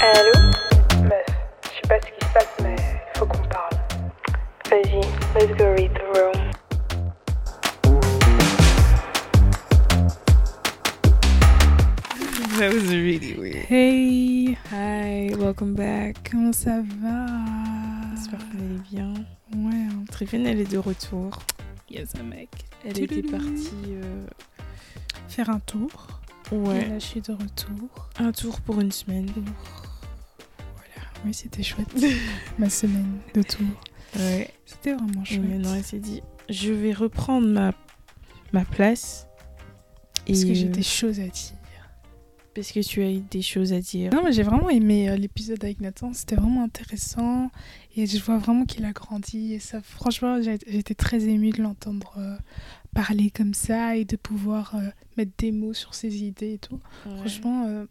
[0.00, 0.32] Allô
[1.04, 1.26] Meuf,
[1.62, 3.74] je sais pas ce qui se passe, mais il faut qu'on parle.
[4.70, 5.00] Vas-y,
[5.34, 6.50] let's go read the room.
[12.58, 13.66] That was really weird.
[13.66, 16.28] Hey, Hi, welcome back.
[16.28, 17.26] comment ça va?
[18.16, 19.14] J'espère que vous allez bien.
[19.54, 20.04] Ouais, hein.
[20.10, 21.38] Tréfine, elle est de retour.
[21.88, 22.48] yes, un mec.
[22.84, 23.70] Elle était partie.
[23.88, 24.26] euh,
[25.38, 26.20] Faire un tour.
[26.50, 28.08] Et Ouais, là, je suis de retour.
[28.18, 29.28] un tour pour une semaine.
[29.36, 31.86] Voilà, oui, c'était chouette.
[32.58, 33.64] Ma semaine de tour.
[34.16, 34.50] Ouais.
[34.66, 35.48] C'était vraiment Et chouette.
[35.48, 37.72] maintenant, elle s'est dit je vais reprendre ma,
[38.52, 39.28] ma place.
[40.26, 41.52] Parce que Et, j'ai euh, des choses à dire.
[42.52, 44.12] Parce que tu as eu des choses à dire.
[44.12, 46.12] Non, mais j'ai vraiment aimé euh, l'épisode avec Nathan.
[46.14, 47.52] C'était vraiment intéressant.
[47.94, 49.54] Et je vois vraiment qu'il a grandi.
[49.54, 52.36] Et ça, franchement, j'ai j'ai été très émue de l'entendre euh,
[52.94, 56.80] parler comme ça et de pouvoir euh, mettre des mots sur ses idées et tout.
[57.06, 57.16] Ouais.
[57.18, 57.86] Franchement, euh,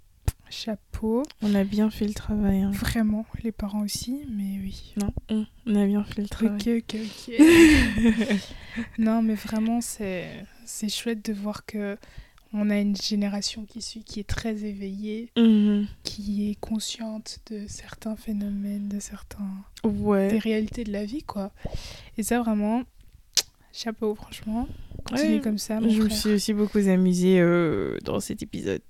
[0.49, 1.23] chapeau.
[1.41, 2.61] On a bien fait le travail.
[2.61, 2.71] hein.
[2.71, 4.93] Vraiment, les parents aussi, mais oui.
[4.97, 6.57] Non, on, on a bien fait le travail.
[6.57, 8.37] Ok, ok, ok.
[8.97, 11.97] non, mais vraiment, c'est c'est chouette de voir que
[12.53, 15.87] on a une génération qui suit, qui est très éveillée, Mhm.
[16.03, 19.51] qui est consciente de certains phénomènes, de certains
[19.83, 21.51] des réalités de la vie, quoi.
[22.17, 22.83] Et ça, vraiment,
[23.77, 24.67] chapeau, franchement.
[25.05, 28.81] Continue Ouais, comme ça, mon Je me suis aussi beaucoup amusée euh, dans cet épisode.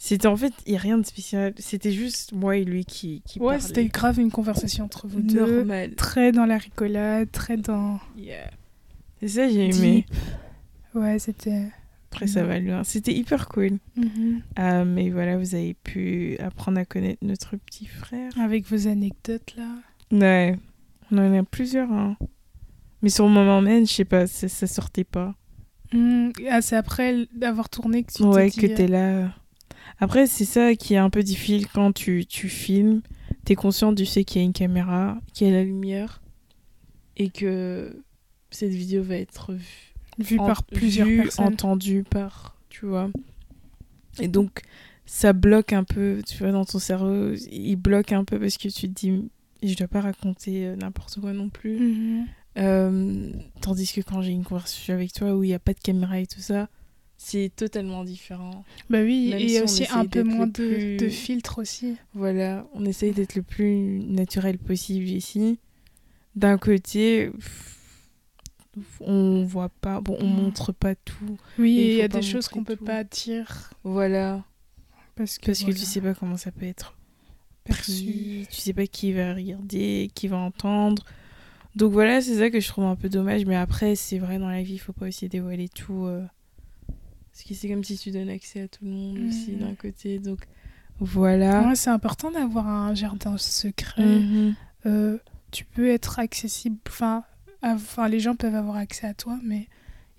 [0.00, 1.54] C'était en fait, il n'y a rien de spécial.
[1.58, 5.56] C'était juste moi et lui qui, qui Ouais, c'était grave une conversation entre vous deux.
[5.58, 5.94] normal.
[5.96, 7.98] Très dans la rigolade, très dans.
[8.16, 8.50] Yeah.
[9.20, 10.06] C'est ça, j'ai aimé.
[10.94, 11.64] Ouais, c'était.
[12.10, 12.84] Après, ça va loin.
[12.84, 13.78] C'était hyper cool.
[13.96, 14.42] Mhm.
[14.58, 18.32] Euh, mais voilà, vous avez pu apprendre à connaître notre petit frère.
[18.40, 19.68] Avec vos anecdotes là.
[20.10, 20.56] Ouais.
[21.10, 21.90] On en a plusieurs.
[21.92, 22.16] Hein.
[23.02, 25.34] Mais sur le moment même, je sais pas, ça, sortait pas.
[25.92, 29.32] Hmm, Ah, c'est après d'avoir tourné que tu ouais, que dit, t'es là.
[30.00, 33.00] Après, c'est ça qui est un peu difficile quand tu, tu filmes.
[33.44, 36.20] T'es conscient du fait qu'il y a une caméra, qu'il y a la lumière
[37.16, 38.02] et que
[38.50, 39.54] cette vidéo va être
[40.18, 41.46] vue, euh, en- par plusieurs vue, personnes.
[41.46, 43.10] entendue par, tu vois.
[44.20, 44.62] Et donc,
[45.06, 47.32] ça bloque un peu, tu vois, dans ton cerveau.
[47.50, 49.30] Il bloque un peu parce que tu te dis,
[49.62, 51.78] je dois pas raconter euh, n'importe quoi non plus.
[51.78, 52.26] Mhm.
[52.56, 55.78] Euh, tandis que quand j'ai une conversation avec toi où il n'y a pas de
[55.80, 56.68] caméra et tout ça,
[57.16, 58.64] c'est totalement différent.
[58.90, 61.96] Bah oui, Même et il y si a aussi un peu moins de, filtres aussi.
[62.14, 65.58] Voilà, on essaye d'être le plus naturel possible ici.
[66.36, 67.30] D'un côté,
[69.00, 70.42] on voit pas, bon, on Mm.
[70.42, 71.38] montre pas tout.
[71.58, 74.44] Oui, Et il y a des choses qu'on peut pas dire Voilà,
[75.16, 76.94] parce que, parce que voilà, tu sais pas comment ça peut être
[77.64, 78.46] perçu.
[78.50, 81.04] tu sais pas qui va regarder, qui va entendre.
[81.78, 84.48] Donc voilà, c'est ça que je trouve un peu dommage, mais après, c'est vrai, dans
[84.48, 86.06] la vie, il faut pas aussi dévoiler tout.
[86.06, 86.24] euh,
[87.32, 90.18] Parce que c'est comme si tu donnes accès à tout le monde aussi d'un côté,
[90.18, 90.40] donc
[90.98, 91.68] voilà.
[91.68, 94.02] Ouais, c'est important d'avoir un jardin secret.
[94.02, 94.54] Mhm.
[94.86, 95.18] Euh,
[95.52, 97.22] tu peux être accessible, enfin,
[97.62, 99.68] enfin, les gens peuvent avoir accès à toi, mais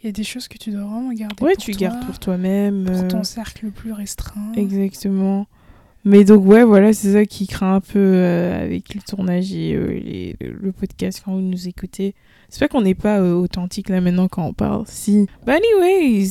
[0.02, 2.06] il y a des choses que tu dois vraiment garder Ouais, pour tu toi, gardes
[2.06, 2.86] pour toi-même.
[2.86, 4.54] pour euh, ton cercle le plus restreint.
[4.54, 5.46] Exactement.
[6.06, 9.74] Mais donc, ouais, voilà, c'est ça qui craint un peu euh, avec le tournage et
[9.76, 12.16] euh, les- le podcast quand vous nous écoutez.
[12.48, 14.86] C'est pas qu'on n'est pas euh, authentique là maintenant quand on parle.
[14.88, 15.28] Si.
[15.46, 16.30] But anyways,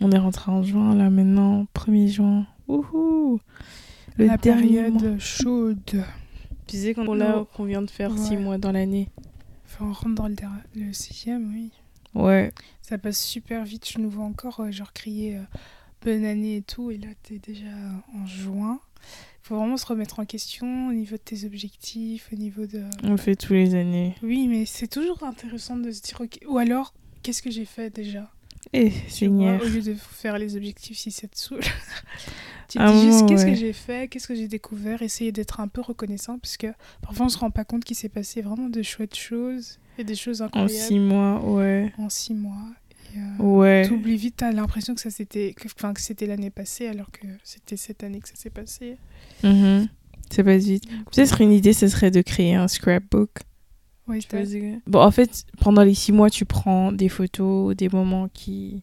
[0.00, 2.46] on est rentré en juin là maintenant, 1er juin.
[2.68, 3.40] Wouhou!
[4.18, 5.18] Le La période mois.
[5.18, 5.78] chaude.
[6.66, 7.06] Tu sais qu'on
[7.54, 8.36] qu'on vient de faire 6 Ouais.
[8.38, 9.08] mois dans l'année.
[9.66, 10.34] Enfin, on rentre dans le,
[10.74, 11.70] le sixième, oui.
[12.14, 12.52] Ouais.
[12.82, 13.88] Ça passe super vite.
[13.88, 15.38] Je nous vois encore, genre, crier
[16.04, 16.90] bonne année et tout.
[16.90, 17.66] Et là, t'es déjà
[18.14, 18.80] en juin.
[19.42, 22.82] faut vraiment se remettre en question au niveau de tes objectifs, au niveau de.
[23.02, 24.14] On le fait tous les années.
[24.22, 26.38] Oui, mais c'est toujours intéressant de se dire, ok.
[26.48, 28.30] Ou alors, qu'est-ce que j'ai fait déjà?
[28.72, 29.62] Eh, Tu vois, Seigneur.
[29.62, 31.60] Au lieu de faire les objectifs si ça te saoule.
[32.68, 33.52] tu te Ah dis juste qu'est-ce ouais.
[33.52, 36.66] que j'ai fait, qu'est-ce que j'ai découvert, essayer d'être un peu reconnaissant parce que
[37.00, 40.16] parfois on se rend pas compte qu'il s'est passé vraiment de chouettes choses et des
[40.16, 41.92] choses En incroyables 6 mois, ouais.
[41.96, 42.56] en six mois.
[43.16, 43.86] Euh, Ouais.
[43.88, 47.76] T'oublies vite, t'as l'impression que ça c'était, que, que c'était l'année passée alors que c'était
[47.76, 48.96] cette année que ça s'est passé.
[49.42, 49.88] Mhm.
[50.30, 50.84] Ça passe vite.
[51.12, 53.30] Peut-être une idée, ce serait de créer un scrapbook.
[54.08, 58.82] Que- Bon, en fait, pendant les six mois, tu prends des photos, des moments qui.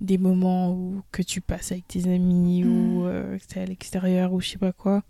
[0.00, 1.00] Des moments où...
[1.10, 4.58] que tu passes avec tes amis ou euh, que t'es à l'extérieur ou je sais
[4.58, 5.02] pas quoi.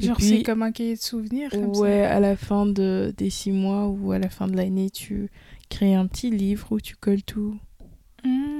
[0.00, 1.50] Genre puis, c'est comme un cahier de souvenirs.
[1.50, 1.80] Comme ça.
[1.80, 3.12] Ouais, à la fin de...
[3.16, 5.28] des six mois ou à la fin de l'année, tu
[5.68, 7.58] crées un petit livre où tu colles tout,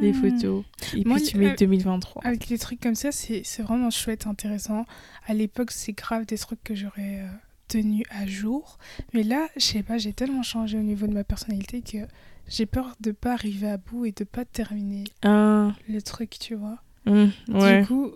[0.01, 0.15] les Mmh.
[0.15, 0.65] photos.
[0.95, 2.23] Et Moi, puis tu euh, mets 2023.
[2.25, 4.85] Avec des trucs comme ça, c'est vraiment chouette, intéressant.
[5.27, 7.29] À l'époque, c'est grave des trucs que j'aurais euh,
[7.69, 8.79] tenu à jour.
[9.13, 11.99] Mais là, je sais pas, j'ai tellement changé au niveau de ma personnalité que
[12.47, 16.55] j'ai peur de pas arriver à bout et de pas terminer Ah, le truc, tu
[16.55, 16.79] vois.
[17.07, 17.81] ouais.
[17.81, 18.13] Du coup,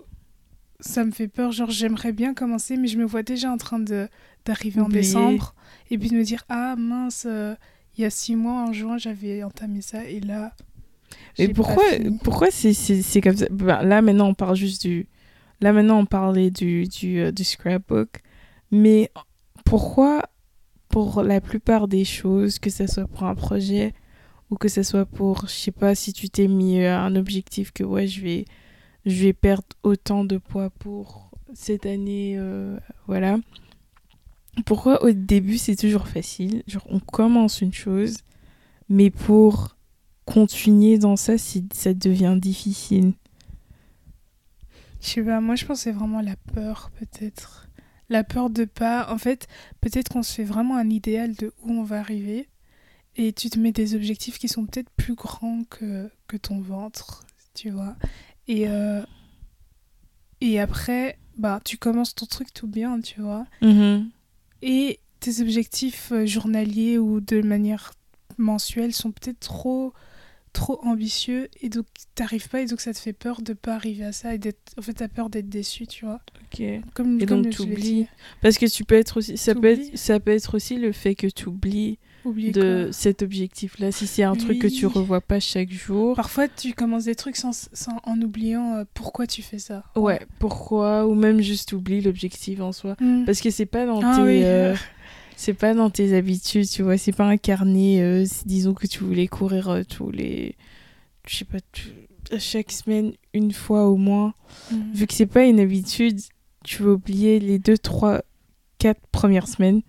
[0.78, 1.50] ça me fait peur.
[1.50, 4.08] Genre, j'aimerais bien commencer, mais je me vois déjà en train de
[4.46, 5.54] d'arriver en décembre
[5.90, 7.54] et puis de me dire ah mince, euh,
[8.00, 10.52] il y a six mois en juin j'avais entamé ça et là.
[11.36, 11.84] Pas pourquoi,
[12.24, 13.46] pourquoi c'est, comme ça?
[13.50, 15.06] Bah, Là, maintenant, on parle juste du...
[15.60, 18.22] Là, maintenant, on parlait du, du, euh, du scrapbook.
[18.70, 19.10] Mais
[19.66, 20.22] pourquoi,
[20.88, 23.92] pour la plupart des choses, que ce soit pour un projet
[24.50, 27.70] ou que ce soit pour, je sais pas, si tu t'es mis euh, un objectif
[27.70, 28.44] que, ouais, je vais,
[29.04, 33.36] je vais perdre autant de poids pour cette année, euh, voilà.
[34.66, 36.62] Pourquoi au début, c'est toujours facile?
[36.66, 38.18] Genre, on commence une chose,
[38.88, 39.76] mais pour
[40.24, 43.14] continuer dans ça, ça devient difficile.
[45.00, 47.68] Je sais pas, moi je pense que c'est vraiment la peur peut-être.
[48.08, 49.10] La peur de pas.
[49.12, 49.48] En fait,
[49.80, 52.48] peut-être qu'on se fait vraiment un idéal de où on va arriver
[53.16, 57.24] et tu te mets des objectifs qui sont peut-être plus grands que, que ton ventre,
[57.54, 57.96] tu vois.
[58.46, 59.02] Et, euh,
[60.40, 63.46] et après, bah, tu commences ton truc tout bien, tu vois.
[64.62, 67.92] Et tes objectifs euh, journaliers ou de manière
[68.38, 69.92] mensuelle sont peut-être trop
[70.52, 71.86] trop ambitieux et donc
[72.16, 74.58] t'arrives pas et donc ça te fait peur de pas arriver à ça et d'être
[74.76, 76.20] en fait t'as peur d'être déçu tu vois
[76.52, 76.60] Ok.
[76.92, 78.08] comme Et comme donc t'oublies.
[78.40, 79.90] Parce que tu peux être aussi, ça peut T'oublies.
[79.90, 83.92] être, ça peut être aussi le fait que tu oublies Oublier de cet objectif-là.
[83.92, 86.14] Si c'est un truc que tu revois pas chaque jour.
[86.16, 90.20] parfois tu commences des trucs sans, sans en oubliant euh, pourquoi tu fais ça Ouais.
[90.38, 92.96] Pourquoi Ou même juste oublier l'objectif en soi.
[93.00, 93.24] Mm.
[93.24, 94.40] Parce que c'est pas dans Ah tes, oui.
[94.44, 94.74] euh,
[95.36, 96.98] c'est pas dans tes habitudes, tu vois.
[96.98, 98.00] C'est pas un carnet.
[98.02, 100.56] euh, disons que tu voulais courir tous les,
[101.26, 101.58] je sais pas,
[102.38, 104.34] chaque semaine une fois au moins.
[104.70, 104.76] Mm.
[104.92, 106.20] vu que c'est pas une habitude,
[106.64, 108.20] tu vas oublier les deux, trois,
[108.78, 109.80] quatre premières semaines.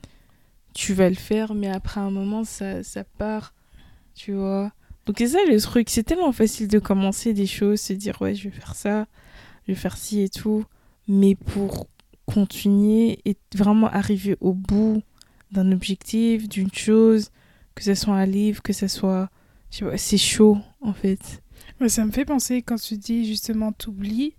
[0.74, 3.54] Tu vas le faire, mais après un moment, ça, ça part,
[4.16, 4.72] tu vois.
[5.06, 8.36] Donc c'est ça le truc, c'est tellement facile de commencer des choses, se dire ouais,
[8.36, 9.08] je vais faire ça,
[9.68, 10.66] je vais faire ci et tout.
[11.08, 11.88] Mais pour
[12.26, 15.02] continuer et vraiment arriver au bout
[15.52, 17.32] d'un objectif, d'une chose,
[17.76, 19.30] que ce soit un livre, que ce soit...
[19.72, 21.42] je sais pas, C'est chaud, en fait.
[21.80, 24.36] Ouais, ça me fait penser quand tu dis justement t'oublies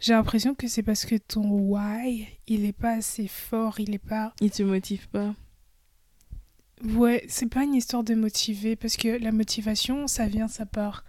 [0.00, 3.98] j'ai l'impression que c'est parce que ton why il est pas assez fort il est
[3.98, 5.34] pas Il te motive pas.
[6.82, 11.04] Ouais, c'est pas une histoire de motiver, parce que la motivation, ça vient, ça part.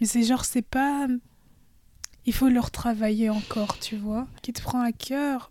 [0.00, 1.08] Mais c'est genre, c'est pas.
[2.26, 4.26] Il faut le retravailler encore, tu vois.
[4.42, 5.50] Qui te prend à cœur.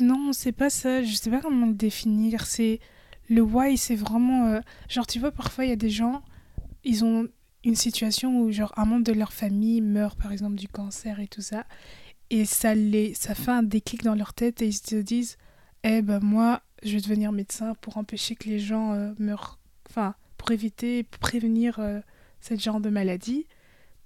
[0.00, 1.02] Non, c'est pas ça.
[1.02, 2.46] Je sais pas comment le définir.
[2.46, 2.80] C'est.
[3.28, 4.46] Le why, c'est vraiment.
[4.46, 6.22] euh, Genre, tu vois, parfois, il y a des gens.
[6.84, 7.28] Ils ont
[7.64, 11.28] une situation où, genre, un membre de leur famille meurt, par exemple, du cancer et
[11.28, 11.66] tout ça.
[12.30, 13.14] Et ça, les...
[13.14, 15.36] ça fait un déclic dans leur tête et ils se disent
[15.84, 19.58] eh ben moi, je vais devenir médecin pour empêcher que les gens euh, meurent,
[19.88, 22.00] enfin, pour éviter, pour prévenir euh,
[22.40, 23.46] ce genre de maladie.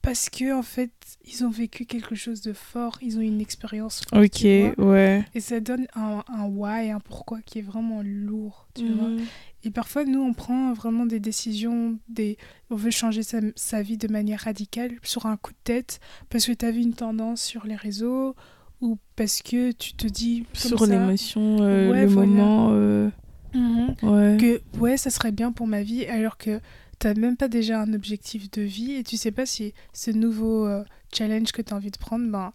[0.00, 0.90] Parce que, en fait,
[1.24, 4.44] ils ont vécu quelque chose de fort, ils ont une expérience forte, Ok,
[4.76, 4.90] vois.
[4.94, 5.24] ouais.
[5.32, 9.10] Et ça donne un, un why, un pourquoi qui est vraiment lourd, tu vois.
[9.10, 9.24] Mhm.
[9.62, 12.36] Et parfois, nous, on prend vraiment des décisions, des...
[12.70, 16.46] on veut changer sa, sa vie de manière radicale sur un coup de tête parce
[16.46, 18.34] que tu as vu une tendance sur les réseaux
[18.82, 22.28] ou parce que tu te dis comme Sur l'émotion, euh, Ouais, le voilà.
[22.28, 23.08] moment, euh,
[23.54, 23.94] Mhm.
[24.02, 24.36] ouais.
[24.38, 26.60] que ouais, ça serait bien pour ma vie alors que
[26.98, 30.66] t'as même pas déjà un objectif de vie et tu sais pas si ce nouveau
[30.66, 32.52] euh, challenge que tu as envie de prendre, ben,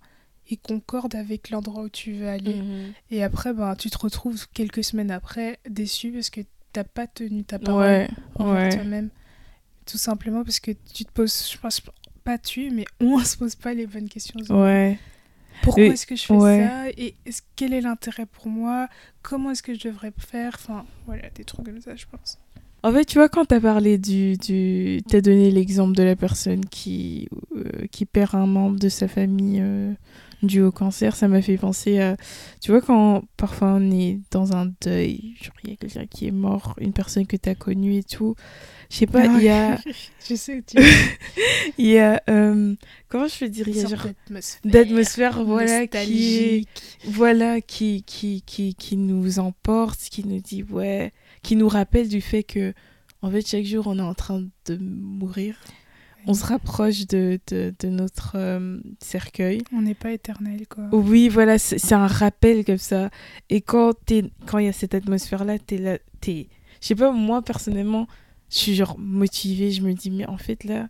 [0.50, 2.62] il concorde avec l'endroit où tu veux aller.
[2.62, 2.94] Mhm.
[3.12, 6.42] Et après, ben, tu te retrouves quelques semaines après déçu parce que
[6.74, 8.70] t'as pas tenu ta parole Ouais, envers ouais.
[8.70, 9.10] toi-même.
[9.86, 11.82] Tout simplement parce que tu te poses, je pense
[12.24, 14.40] pas tu, mais on se pose pas les bonnes questions.
[14.50, 14.98] Ouais.
[15.62, 16.68] Pourquoi est-ce que je fais ouais.
[16.68, 17.16] ça Et
[17.56, 18.88] quel est l'intérêt pour moi?
[19.22, 20.54] Comment est-ce que je devrais faire?
[20.56, 22.38] Enfin, voilà, des trucs comme ça, je pense.
[22.84, 24.38] En fait, tu vois, quand t'as parlé du...
[24.38, 25.02] du...
[25.10, 29.60] T'as donné l'exemple de la personne qui, euh, qui perd un membre de sa famille
[29.62, 29.94] euh,
[30.44, 32.16] dû au cancer, ça m'a fait penser à...
[32.62, 36.28] Tu vois, quand parfois on est dans un deuil, genre il y a quelqu'un qui
[36.28, 38.36] est mort, une personne que t'as connue et tout,
[38.92, 39.78] je sais pas, il y a...
[40.30, 40.78] je sais que tu
[41.80, 42.22] Il y a...
[42.30, 42.76] euh,
[43.10, 44.08] comment je peux dire Il y a genre
[44.64, 45.44] d'atmosphère.
[45.44, 46.66] voilà qui est-
[47.06, 51.14] voilà qui qui qui qui nous emporte qui nous dit ouais
[51.44, 52.74] qui nous rappelle du fait que
[53.22, 55.56] en fait chaque jour on est en train de mourir
[56.28, 60.84] on se rapproche de de, de notre euh, cercueil On n'est pas éternel, quoi.
[60.92, 63.10] oui voilà c'est un rappel comme ça
[63.50, 66.48] et quand t'es quand il y a cette atmosphère là t'es là t'es
[66.82, 68.08] je sais pas moi personnellement
[68.52, 70.88] je suis genre motivée je me dis mais en fait là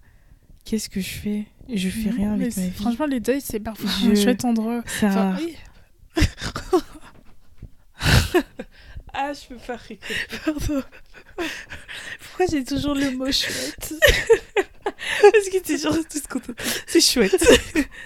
[0.65, 1.45] qu'est-ce que je fais?
[1.73, 4.81] Je fais rien avec ma vie Franchement, les deuils, c'est parfois Je- un chouette endroit.
[4.85, 5.55] c'est Enfin, un- oui.
[9.13, 9.99] Ah, je peux pas rigoler.
[10.45, 10.83] Pardon.
[12.19, 13.93] Pourquoi j'ai toujours le mot chouette?
[15.31, 16.53] Parce que t'es genre tout content.
[16.87, 17.43] C'est chouette.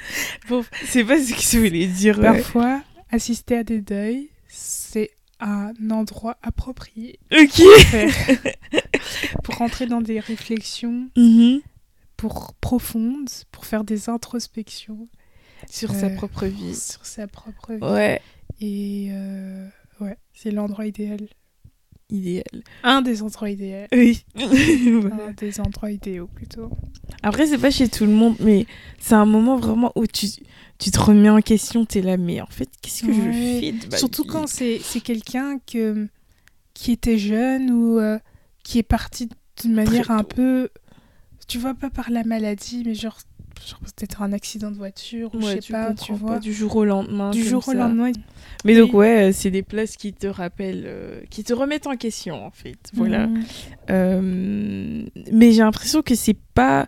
[0.49, 2.17] bon, c'est pas ce que je voulais dire.
[2.19, 2.23] ouais.
[2.25, 7.61] Parfois, assister à des deuils, c'est un endroit approprié Ok.
[8.71, 8.81] pour,
[9.43, 11.61] pour rentrer dans des réflexions Mhm.
[12.17, 15.07] pour profondes, pour faire des introspections
[15.69, 16.75] Sur sa Euh, propre vie.
[16.75, 17.83] sur sa propre vie.
[17.83, 18.21] Ouais.
[18.59, 19.67] Et euh,
[19.99, 21.27] ouais, c'est l'endroit idéal.
[22.11, 22.63] Idéal.
[22.83, 23.85] Un des endroits idéaux.
[23.93, 24.23] Oui.
[24.35, 26.69] Un des endroits idéaux plutôt.
[27.23, 28.65] Après, c'est pas chez tout le monde, mais
[28.99, 30.27] c'est un moment vraiment où tu,
[30.77, 31.85] tu te remets en question.
[31.85, 34.29] T'es là, mais en fait, qu'est-ce que je fais de ma Surtout vie?
[34.29, 36.07] quand c'est c'est quelqu'un que
[36.73, 38.19] qui était jeune ou euh,
[38.63, 39.29] qui est parti
[39.61, 40.69] d'une manière un peu
[41.47, 43.17] tu vois pas par la maladie mais genre,
[43.67, 46.53] genre peut-être un accident de voiture ou Ouais, je sais pas tu vois pas du
[46.53, 47.31] jour au lendemain.
[47.31, 48.11] du jour au lendemain
[48.65, 51.95] Mais donc, ouais, euh, c'est des places qui te rappellent, euh, qui te remettent en
[51.97, 52.77] question, en fait.
[52.93, 53.27] Voilà.
[53.27, 53.43] Mhm.
[53.89, 56.87] Euh, mais j'ai l'impression que c'est pas.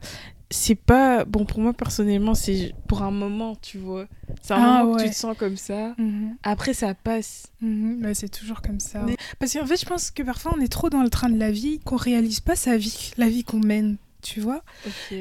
[0.50, 1.26] C'est pas.
[1.26, 4.06] Bon, pour moi, personnellement, c'est pour un moment, tu vois.
[4.44, 5.08] C'est un Ah, moment que ouais.
[5.08, 5.96] tu te sens comme ça.
[5.98, 6.36] Mhm.
[6.44, 7.48] Après, ça passe.
[7.62, 10.68] Bah, c'est toujours comme ça Mais- parce qu'en fait je pense que parfois on est
[10.68, 13.60] trop dans le train de la vie qu'on réalise pas sa vie la vie qu'on
[13.62, 15.16] mène tu vois Ok.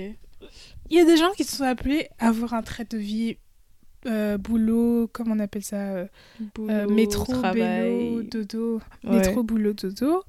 [0.92, 3.38] Il y a des gens qui se sont appelés à avoir un trait de vie
[4.04, 6.06] euh, boulot, comment on appelle ça euh,
[6.58, 8.80] euh, Métro, dodo.
[9.02, 9.16] Ouais.
[9.16, 10.22] Métro, boulot, dodo.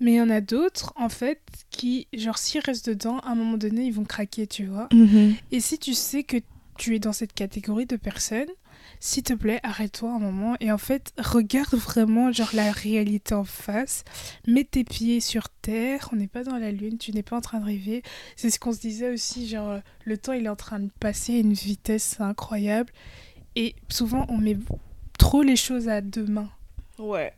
[0.00, 3.34] Mais il y en a d'autres, en fait, qui, genre, s'ils restent dedans, à un
[3.34, 4.88] moment donné, ils vont craquer, tu vois.
[4.90, 5.34] Mhm.
[5.52, 6.38] Et si tu sais que
[6.78, 8.48] tu es dans cette catégorie de personnes,
[9.04, 13.44] s'il te plaît, arrête-toi un moment et en fait, regarde vraiment genre la réalité en
[13.44, 14.02] face.
[14.46, 16.08] Mets tes pieds sur terre.
[16.10, 18.02] On n'est pas dans la lune, tu n'es pas en train de rêver.
[18.34, 20.88] C'est ce qu'on se disait aussi, genre euh, le temps il est en train de
[21.00, 22.94] passer à une vitesse incroyable
[23.56, 24.56] et souvent on met
[25.18, 26.48] trop les choses à demain.
[26.98, 27.34] Ouais.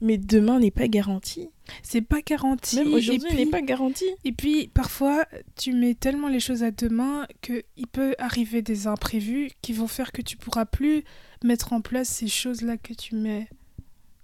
[0.00, 1.48] Mais demain n'est pas garanti.
[1.82, 2.76] C'est pas garanti.
[2.76, 4.04] Même aujourd'hui, n'est pas garanti.
[4.24, 5.24] Et puis parfois,
[5.56, 10.12] tu mets tellement les choses à demain qu'il peut arriver des imprévus qui vont faire
[10.12, 11.04] que tu pourras plus
[11.42, 13.48] mettre en place ces choses-là que tu mets,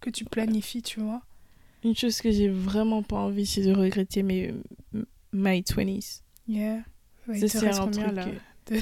[0.00, 1.22] que tu planifies, tu vois.
[1.82, 4.52] Une chose que j'ai vraiment pas envie, c'est de regretter mes
[5.32, 6.22] my 20s.
[6.46, 6.80] Yeah.
[7.28, 8.26] Ouais, c'est un truc là
[8.66, 8.74] que-.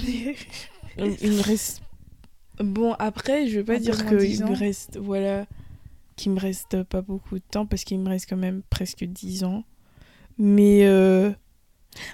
[1.23, 1.83] Il me reste.
[2.59, 4.97] Bon, après, je veux pas dire qu'il 10 me reste.
[4.97, 5.47] Voilà.
[6.19, 9.45] Qu'il me reste pas beaucoup de temps parce qu'il me reste quand même presque 10
[9.45, 9.65] ans.
[10.37, 10.81] Mais.
[10.87, 11.31] euh,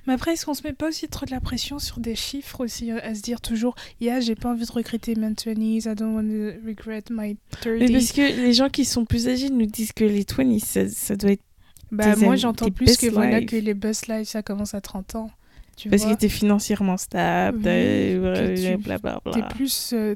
[0.06, 2.62] Mais après, est-ce qu'on se met pas aussi trop de la pression sur des chiffres
[2.64, 5.94] aussi, euh, à se dire toujours, yeah, j'ai pas envie de regretter my 20s, I
[5.94, 7.37] don't want to regret my
[7.78, 8.12] Mais parce 30s.
[8.12, 11.32] que les gens qui sont plus âgés nous disent que les 20s, ça, ça doit
[11.32, 11.42] être.
[11.90, 15.30] Bah, moi, j'entends plus que voilà que les best life, ça commence à 30 ans.
[15.76, 19.33] Tu Parce vois que t'es financièrement stable, Oui, t'as- que tu- blablabla.
[19.33, 20.14] T'es plus, euh,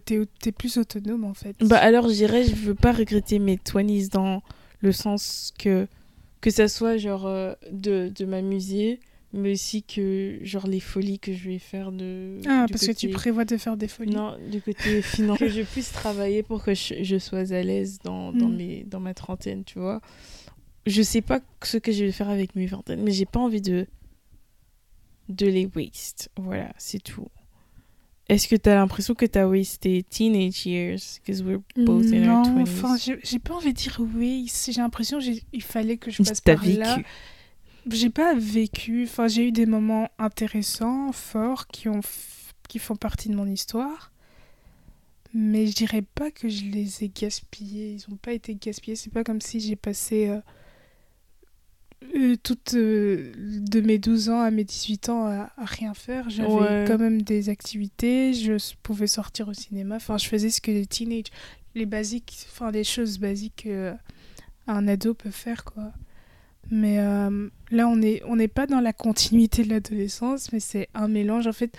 [0.57, 1.57] plus autonome en fait.
[1.61, 4.43] Bah alors je dirais je veux pas regretter mes 20s dans
[4.81, 5.87] le sens que
[6.41, 9.01] que ça soit genre euh, de, de m'amuser
[9.35, 13.09] mais aussi que genre les folies que je vais faire de ah, parce que tu
[13.11, 14.15] prévois de faire des folies.
[14.15, 17.99] non du côté financier que je puisse travailler pour que je, je sois à l'aise
[18.05, 18.57] dans, dans Mm.
[18.57, 20.01] mes dans ma trentaine tu vois
[20.87, 23.61] je sais pas ce que je vais faire avec mes vingtaines mais j'ai pas envie
[23.61, 23.87] de
[25.29, 27.29] de les waste voilà c'est tout
[28.29, 31.19] est-ce que t'as l'impression que t'as wasté teenage years?
[31.19, 34.45] Because we're both in our non, 20s enfin, j'ai, pas envie de dire oui.
[34.49, 36.79] si J'ai l'impression qu'il fallait que je passe par vécu.
[36.79, 36.99] là.
[37.91, 39.05] J'ai pas vécu.
[39.05, 43.47] Enfin, j'ai eu des moments intéressants, forts, qui ont, f- qui font partie de mon
[43.47, 44.13] histoire.
[45.33, 47.93] Mais je dirais pas que je les ai gaspillés.
[47.95, 48.97] Ils ont pas été gaspillés.
[48.97, 50.41] C'est pas comme si j'ai passé euh,
[52.15, 56.31] euh, toute euh, de mes 12 ans à mes 18 ans à, à rien faire.
[56.31, 56.85] J'avais Ouais.
[56.87, 58.33] quand même des activités.
[58.35, 59.97] Je pouvais sortir au cinéma.
[59.97, 61.27] Enfin, je faisais ce que les teenage,
[61.75, 63.93] les basiques, enfin les choses basiques euh,
[64.67, 65.93] un ado peut faire quoi.
[66.71, 70.89] Mais euh, là, on est on n'est pas dans la continuité de l'adolescence, mais c'est
[70.95, 71.47] un mélange.
[71.47, 71.77] En fait,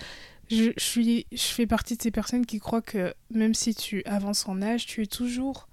[0.50, 4.02] je, je suis je fais partie de ces personnes qui croient que même si tu
[4.04, 5.68] avances en âge, tu es toujours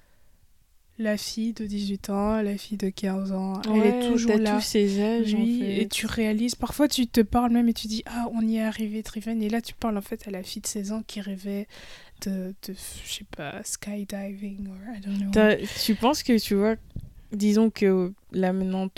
[0.99, 3.61] la fille de 18 ans, la fille de 15 ans.
[3.65, 4.55] Elle est Ouais, toujours t'as là.
[4.55, 5.81] tous ces âges Oui, en fait.
[5.83, 8.63] et tu réalises, parfois tu te parles même et tu dis Ah, on y est
[8.63, 9.41] arrivé, Triven.
[9.43, 11.67] Et là, tu parles en fait à la fille de 16 ans qui rêvait
[12.25, 12.73] de, de
[13.05, 15.31] je sais pas, skydiving, or I don't know.
[15.31, 16.75] T'as- tu penses que tu vois
[17.33, 18.89] disons que là maintenant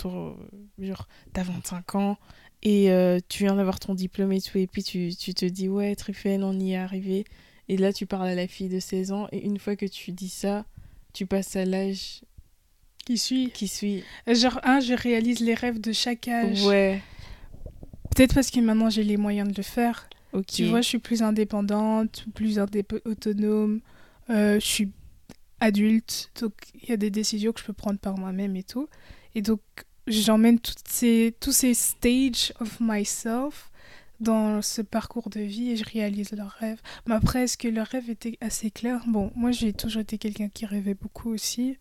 [0.78, 2.16] genre t'as 25 ans
[2.62, 5.68] et euh, tu viens d'avoir ton diplôme et tout et puis tu, tu te dis
[5.68, 7.24] ouais Trifen on y est arrivé
[7.68, 10.12] et là tu parles à la fille de 16 ans et une fois que tu
[10.12, 10.64] dis ça
[11.12, 12.22] tu passes à l'âge
[13.06, 16.62] Qui suit qui suit Genre, un, je réalise les rêves de chaque âge.
[16.64, 17.00] ouais
[18.14, 20.08] Peut-être parce que maintenant j'ai les moyens de le faire.
[20.32, 23.80] ok Tu vois, je suis plus indépendante, plus indép- autonome,
[24.30, 24.90] euh, je suis
[25.60, 26.52] adulte, donc
[26.82, 28.88] il y a des décisions que je peux prendre par moi-même et tout.
[29.34, 29.60] Et donc,
[30.06, 33.69] j'emmène toutes ces, tous ces stages of myself
[34.20, 36.80] dans ce parcours de vie et je réalise leurs rêves.
[37.06, 40.48] Mais après, est-ce que leurs rêves étaient assez clairs Bon, moi j'ai toujours été quelqu'un
[40.52, 41.76] qui rêvait beaucoup aussi.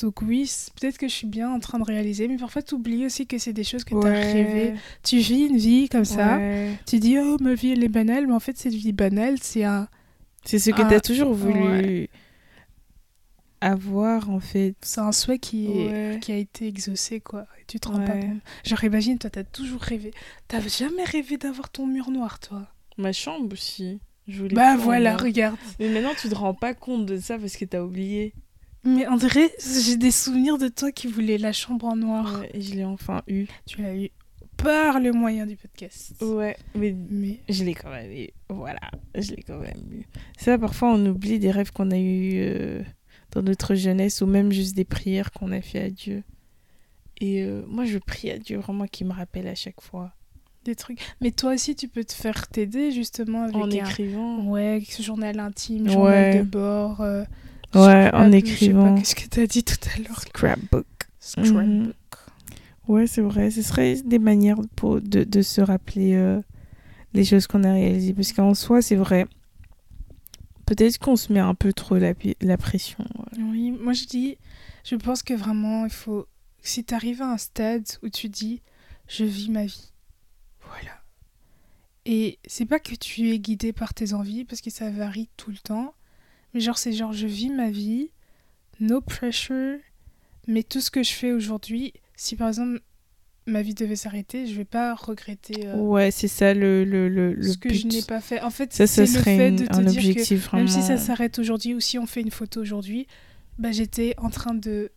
[0.00, 3.06] Donc oui, peut-être que je suis bien en train de réaliser, mais parfois tu oublies
[3.06, 4.74] aussi que c'est des choses que tu as rêvé.
[5.02, 6.72] Tu vis une vie comme ça, Ouais.
[6.86, 9.64] tu dis oh ma vie elle est banale, mais en fait cette vie banale c'est
[9.64, 9.88] un,
[10.44, 12.10] C'est ce que tu as toujours voulu ouais.
[13.70, 14.74] Avoir, en fait.
[14.80, 17.46] c'est un souhait qui, est- qui a été exaucé quoi.
[17.60, 18.40] Et tu te rends pas compte.
[18.64, 20.12] Genre imagine, toi t'as toujours rêvé.
[20.48, 22.66] T'as jamais rêvé d'avoir ton mur noir toi
[22.98, 24.00] Ma chambre aussi.
[24.28, 25.56] Je voulais Bah voilà, regarde.
[25.78, 28.32] Mais maintenant, tu te rends pas compte de ça parce que t'as oublié.
[28.84, 29.50] Mais dirait,
[29.84, 32.40] j'ai des souvenirs de toi qui voulais la chambre en noir.
[32.40, 33.46] Ouais, et je l'ai enfin eu.
[33.66, 34.10] Tu l'as eu
[34.56, 36.14] par le moyen du podcast.
[36.22, 38.28] Ouais, mais Mais je l'ai quand même eu.
[38.48, 38.80] Voilà,
[39.14, 40.04] je l'ai quand même eu.
[40.38, 42.82] Ça, parfois, on oublie des rêves qu'on a eu euh,
[43.36, 46.22] dans notre jeunesse ou même juste des prières qu'on a fait à Dieu.
[47.20, 50.12] Et euh, moi, je prie à Dieu vraiment qu'il me rappelle à chaque fois.
[50.64, 50.98] des trucs.
[51.20, 53.70] Mais toi aussi, tu peux te faire t'aider justement avec En un...
[53.70, 54.44] écrivant.
[54.50, 55.92] Ouais, ce journal intime, Ouais.
[55.92, 57.00] journal de bord.
[57.02, 57.24] euh,
[57.74, 58.94] Ouais, en écrivant.
[58.96, 60.20] Qu'est-ce que t'as dit tout à l'heure.
[60.20, 60.86] Scrapbook.
[61.20, 61.94] Scrapbook.
[62.88, 63.50] Ouais, c'est vrai.
[63.50, 66.40] Ce serait des manières pour, de, de se rappeler euh,
[67.14, 68.12] les choses qu'on a réalisées.
[68.14, 69.26] Parce qu'en soi, c'est vrai.
[70.66, 72.14] Peut-être qu'on se met un peu trop la,
[72.58, 73.04] pression.
[73.38, 74.36] Oui, moi je dis,
[74.84, 76.26] je pense que vraiment, il faut.
[76.60, 78.62] Si tu arrives à un stade où tu dis,
[79.06, 79.92] je vis ma vie.
[80.62, 81.00] Voilà.
[82.04, 85.50] Et c'est pas que tu es guidé par tes envies, parce que ça varie tout
[85.50, 85.94] le temps.
[86.52, 88.10] Mais genre, c'est genre, je vis ma vie,
[88.80, 89.78] no pressure.
[90.48, 92.80] Mais tout ce que je fais aujourd'hui, si par exemple
[93.46, 97.32] ma vie devait s'arrêter, je vais pas regretter euh, Ouais, c'est ça le, le, le,
[97.34, 98.40] le ce que je n'ai pas fait.
[98.42, 100.64] En fait, Ça, c'est le fait une- de te un dire que objectif vraiment.
[100.64, 103.06] même si ça s'arrête aujourd'hui ou si on fait une photo aujourd'hui,
[103.58, 104.90] bah, j'étais en train de,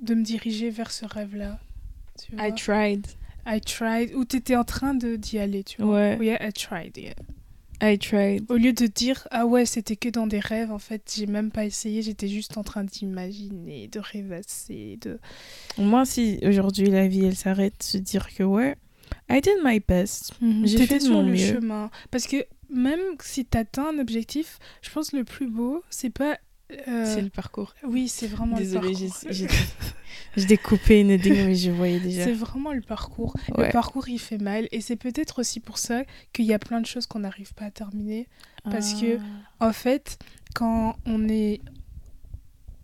[0.00, 1.58] de me diriger vers ce rêve-là.
[2.24, 2.32] Tu?
[2.38, 3.06] I tried.
[3.46, 4.14] I tried.
[4.14, 5.94] Ou t'étais en train d'y aller, tu vois.
[5.94, 6.96] Ouais, Yeah, I tried.
[6.96, 7.14] yeah.
[7.82, 8.44] I tried.
[8.50, 11.50] Au lieu de dire, ah ouais, c'était que dans des rêves, en fait, j'ai même
[11.50, 15.18] pas essayé, j'étais juste en train d'imaginer, de rêvasser, de...
[15.78, 18.76] Au moins, si aujourd'hui la vie elle s'arrête, se dire que ouais,
[19.30, 20.32] I did my best.
[20.64, 21.38] J'ai T'étais fait de sur mon le mieux.
[21.38, 21.90] chemin.
[22.10, 26.38] Parce que même si t'atteins un objectif, je pense que le plus beau, c'est pas...
[26.88, 27.74] euh, C'est le parcours.
[27.84, 29.30] Oui, c'est vraiment Désolée, le parcours.
[30.36, 32.24] j'ai découpé une dingue, mais je voyais déjà.
[32.24, 33.34] C'est vraiment le parcours.
[33.56, 33.66] Ouais.
[33.66, 34.68] Le parcours, il fait mal.
[34.72, 36.02] Et c'est peut-être aussi pour ça
[36.32, 38.28] qu'il y a plein de choses qu'on n'arrive pas à terminer.
[38.64, 39.18] parce que-
[39.60, 39.68] Ah.
[39.68, 40.18] En fait,
[40.54, 41.60] quand on est...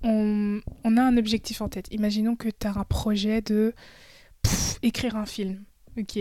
[0.03, 1.87] On, on a un objectif en tête.
[1.91, 3.75] Imaginons que tu as un projet de
[4.43, 5.65] pff, écrire un film.
[5.99, 6.19] Ok.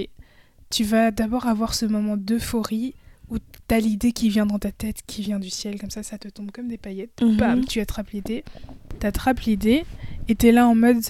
[0.71, 2.95] Tu vas d'abord avoir ce moment d'euphorie
[3.29, 6.03] où tu as l'idée qui vient dans ta tête, qui vient du ciel, comme ça,
[6.03, 7.21] ça te tombe comme des paillettes.
[7.21, 7.37] Mhm.
[7.37, 8.43] Bam, tu attrapes l'idée.
[8.99, 9.85] Tu attrapes l'idée
[10.27, 11.03] et tu es là en mode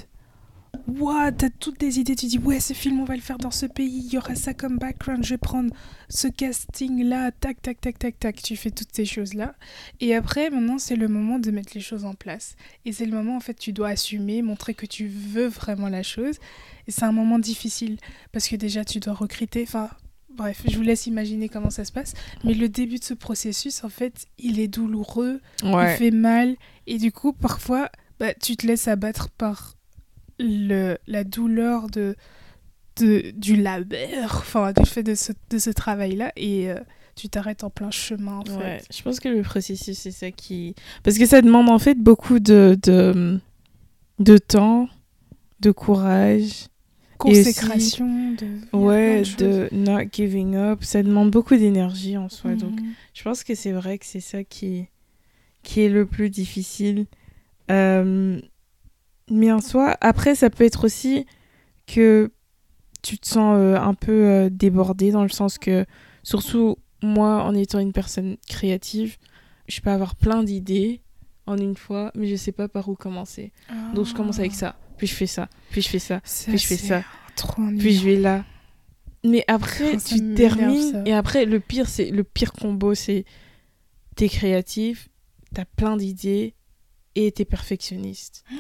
[0.88, 2.16] Waouh, t'as toutes des idées.
[2.16, 4.04] Tu dis Ouais, ce film, on va le faire dans ce pays.
[4.06, 5.24] Il y aura ça comme background.
[5.24, 5.74] Je vais prendre
[6.10, 7.32] ce casting-là.
[7.32, 8.42] Tac, tac, tac, tac, tac.
[8.42, 9.56] Tu fais toutes ces choses-là.
[10.00, 12.56] Et après, maintenant, c'est le moment de mettre les choses en place.
[12.86, 16.04] Et c'est le moment, en fait, tu dois assumer, montrer que tu veux vraiment la
[16.04, 16.36] chose.
[16.88, 17.98] Et c'est un moment difficile
[18.32, 19.64] parce que déjà, tu dois recruter.
[19.64, 19.90] Enfin,
[20.36, 22.14] bref, je vous laisse imaginer comment ça se passe.
[22.44, 26.56] Mais le début de ce processus, en fait, il est douloureux il fait mal.
[26.88, 29.74] Et du coup parfois bah, tu te laisses abattre par
[30.40, 32.16] le, la douleur de,
[32.98, 36.80] de du labeur enfin du fait de ce, de ce travail là et euh,
[37.16, 38.88] tu t'arrêtes en plein chemin en Ouais, fait.
[38.96, 40.76] je pense que le processus, c'est ça qui...
[41.04, 43.40] Parce que ça demande en fait beaucoup de, de,
[44.20, 44.90] de temps,
[45.62, 46.68] de courage,
[47.18, 49.38] consécration de il y a plein ouais, choses.
[49.38, 50.84] de not giving up.
[50.84, 52.56] Ça demande beaucoup d'énergie en soi.
[52.56, 52.94] Donc, Mhm.
[53.14, 54.88] je pense que c'est vrai que c'est ça qui,
[55.64, 57.06] qui est le plus difficile.
[57.72, 58.40] Euh,
[59.30, 61.26] mais en soi, après, ça peut être aussi
[61.88, 62.32] que
[63.02, 65.86] tu te sens euh, un peu euh, débordé dans le sens que,
[66.24, 69.18] surtout moi, en étant une personne créative,
[69.68, 71.02] je peux avoir plein d'idées
[71.48, 73.52] en une fois, mais je sais pas par où commencer.
[73.94, 76.58] Donc je commence avec ça, puis je fais ça, puis je fais ça, Ça, puis
[76.58, 77.04] je fais ça,
[77.36, 78.46] trop puis je vais là.
[79.24, 81.02] Mais après, ça tu termines.
[81.06, 83.26] Et après, le pire, c'est le pire combo, c'est
[84.16, 85.10] t'es créatif,
[85.54, 86.54] t'as plein d'idées
[87.16, 88.44] et t'es perfectionniste.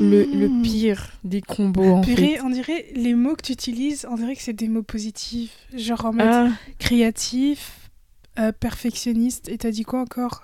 [0.00, 2.40] Le, le pire des combos, en Purée, fait.
[2.40, 5.54] on dirait les mots que tu utilises, on dirait que c'est des mots positifs.
[5.76, 6.48] Genre en mode Ah,
[6.80, 7.90] créatif,
[8.38, 10.42] euh, perfectionniste, et t'as dit quoi encore?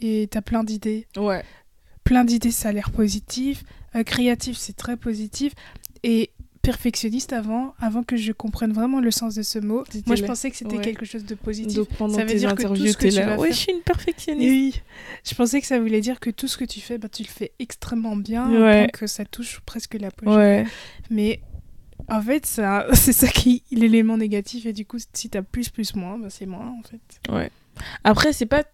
[0.00, 1.06] Et t'as plein d'idées.
[1.16, 1.42] ouais.
[2.04, 3.64] Plein d'idées, ça a l'air positif.
[3.94, 5.52] Euh, créatif, c'est très positif.
[6.02, 6.30] Et
[6.62, 9.82] perfectionniste avant, avant que je comprenne vraiment le sens de ce mot.
[10.06, 10.28] Moi, je là.
[10.28, 10.82] pensais que c'était Ouais.
[10.84, 11.74] quelque chose de positif.
[11.74, 13.26] Donc pendant Ça veut tes dire que tout ce que tu là.
[13.26, 14.50] vas Ouais, faire- je suis une perfectionniste.
[14.50, 14.82] Oui,
[15.28, 17.28] je pensais que ça voulait dire que tout ce que tu fais, bah, tu le
[17.28, 18.88] fais extrêmement bien, Ouais.
[18.92, 20.66] que ça touche presque la poche.
[21.10, 21.40] Mais
[22.08, 24.66] en fait, ça, c'est ça qui est l'élément négatif.
[24.66, 27.32] Et du coup, si t'as plus, plus, moins, bah, c'est moins en fait.
[27.34, 27.50] Ouais.
[28.04, 28.64] Après, c'est pas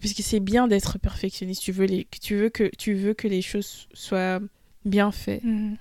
[0.00, 1.62] parce que c'est bien d'être perfectionniste.
[1.62, 4.40] Tu veux les, tu veux que, tu veux que les choses soient
[4.84, 5.44] bien faites.
[5.44, 5.76] Mhm.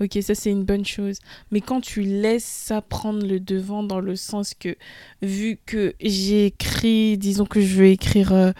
[0.00, 1.18] Ok, ça c'est une bonne chose.
[1.50, 4.76] Mais quand tu laisses ça prendre le devant dans le sens que,
[5.22, 8.52] vu que j'ai écrit, disons que je veux écrire euh,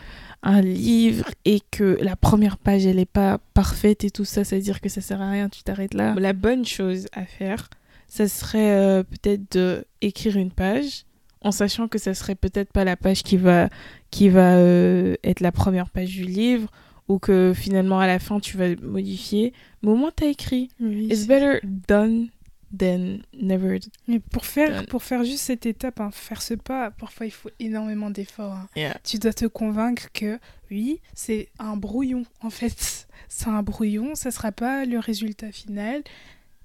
[0.42, 4.56] un livre et que la première page elle est pas parfaite et tout ça, ça
[4.56, 6.14] veut dire que ça sert à rien, tu t'arrêtes là.
[6.16, 7.68] La bonne chose à faire,
[8.06, 11.04] ça serait euh, peut-être de écrire une page
[11.42, 13.68] en sachant que ça serait peut-être pas la page qui va
[14.10, 16.70] qui va euh, être la première page du livre
[17.08, 21.06] ou que finalement à la fin tu vas modifier mais au moins t'as écrit Oui,
[21.10, 22.28] it's better done
[22.78, 24.86] than never Mais pour faire, Done.
[24.88, 28.52] pour faire juste cette étape, hein, faire ce pas, parfois il faut énormément d'efforts.
[28.52, 28.68] hein.
[28.76, 28.94] yeah.
[29.04, 30.38] Tu dois te convaincre que
[30.70, 33.06] oui, c'est un brouillon en fait.
[33.30, 36.02] C'est un brouillon, ça sera pas le résultat final.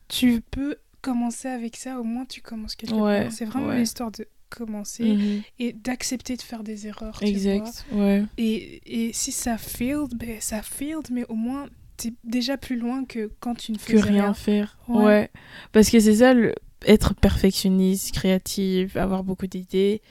[0.08, 3.32] Tu peux commencer avec ça, au moins tu commences quelque Ouais, part.
[3.34, 3.80] C'est vraiment ouais.
[3.80, 5.42] l'histoire de commencer Mhm.
[5.60, 7.18] et d'accepter de faire des erreurs.
[7.20, 7.30] tu vois.
[7.54, 12.58] exact ouais Et, et si ça failed, ben ça failed, mais au moins t'es déjà
[12.58, 14.34] plus loin que quand tu ne que faisais rien rien.
[14.34, 15.04] faire Ouais.
[15.04, 15.32] ouais,
[15.72, 16.56] parce que c'est ça le...
[16.86, 20.02] être perfectionniste créatif avoir beaucoup d'idées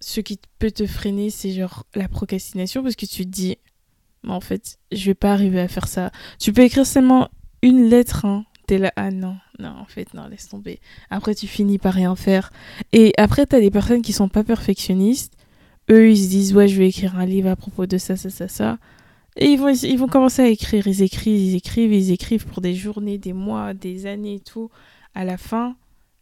[0.00, 3.56] ce qui peut te freiner c'est genre la procrastination parce que tu te dis
[4.24, 7.28] mais en fait je vais pas arriver à faire ça tu peux écrire seulement
[7.62, 8.44] une lettre hein.
[8.68, 8.92] T'es là.
[8.96, 10.78] Ah non non en fait non laisse tomber.
[11.10, 12.52] Après tu finis par rien faire.
[12.92, 15.32] Et après t'as des personnes qui sont pas perfectionnistes.
[15.90, 18.30] Eux ils se disent ouais je vais écrire un livre à propos de ça ça
[18.30, 18.78] ça ça.
[19.36, 20.86] Et ils vont ils vont commencer à écrire.
[20.86, 24.70] Ils écrivent ils écrivent ils écrivent pour des journées des mois des années et tout.
[25.14, 25.74] À la fin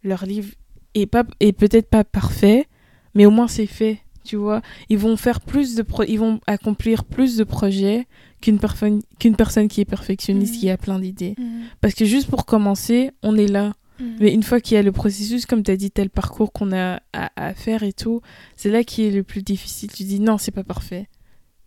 [0.02, 0.52] leur livre
[0.94, 2.66] est est peut-être pas parfait
[3.14, 4.61] mais au moins c'est fait tu vois.
[4.88, 8.06] Ils vont faire plus de pro- ils vont accomplir plus de projets
[8.46, 10.61] qu'une personne qu'une personne qui est perfectionniste Mhm.
[10.61, 11.64] qui a plein d'idées Mhm.
[11.80, 14.16] parce que juste pour commencer on est là Mhm.
[14.20, 16.72] mais une fois qu'il y a le processus comme tu as dit tel parcours qu'on
[16.72, 18.20] a à, à faire et tout
[18.56, 21.09] c'est là qui est le plus difficile tu dis non c'est pas parfait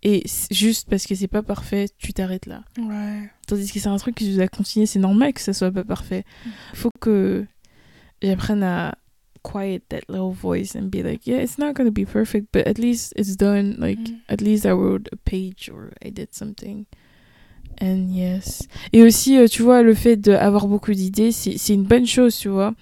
[0.03, 3.29] et juste parce que c'est pas parfait tu t'arrêtes là Ouais.
[3.47, 5.83] Tandis que c'est un truc que je dois continuer, c'est normal que ça soit pas
[5.83, 6.23] parfait.
[6.75, 7.45] Faut que
[8.21, 8.95] j'apprenne à
[9.43, 12.77] quiet that little voice and be like, yeah, it's not gonna be perfect, but at
[12.77, 13.75] least it's done.
[13.79, 14.19] Like, Mhm.
[14.27, 16.85] at least I wrote a page or I did something.
[17.81, 18.67] And yes.
[18.91, 22.35] Et aussi, euh, tu vois, le fait d'avoir beaucoup d'idées, c'est c'est une bonne chose,
[22.37, 22.73] tu vois.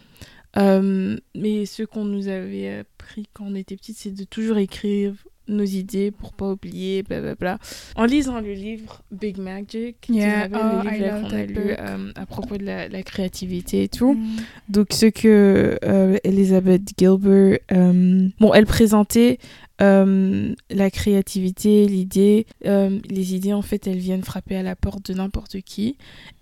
[0.57, 5.13] Euh, mais ce qu'on nous avait appris quand on était petite, c'est de toujours écrire
[5.47, 7.60] nos idées pour pas oublier, blablabla.
[7.95, 11.75] En lisant le livre Big Magic, tu Yeah, rappelles, oh, le livre qu'on a lu
[11.77, 14.13] euh, à propos de la, la créativité et tout.
[14.13, 14.38] Mhm.
[14.69, 19.39] Donc ce que euh, Elizabeth Gilbert, euh, bon, elle présentait
[19.79, 25.12] euh, la créativité, l'idée, euh, les idées en fait, elles viennent frapper à la porte
[25.12, 25.97] de n'importe qui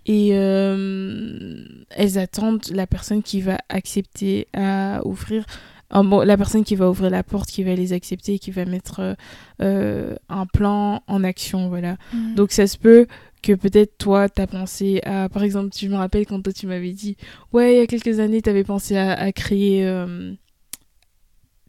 [0.06, 5.44] et elles attendent la personne qui va accepter à ouvrir.
[5.90, 9.16] Bon, la personne qui va ouvrir la porte, qui va les accepter, qui va mettre
[9.62, 11.96] euh, un plan en action, voilà.
[12.12, 12.34] Mhm.
[12.34, 13.06] Donc ça se peut
[13.42, 15.28] que peut-être toi, t'as pensé à...
[15.28, 17.16] Par exemple, je me rappelle quand toi, tu m'avais dit,
[17.52, 19.86] ouais, il y a quelques années, t'avais pensé à, à créer...
[19.86, 20.32] euh,